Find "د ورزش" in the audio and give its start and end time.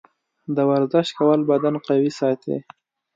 0.55-1.07